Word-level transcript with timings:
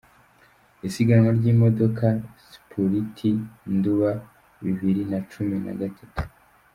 Isiganwa 0.87 1.29
ry’imodoka 1.39 2.05
sipuriti 2.47 3.29
Nduba 3.75 4.11
bibiri 4.63 5.01
na 5.11 5.19
cumi 5.31 5.55
na 5.65 5.73
gatatu 5.81 6.21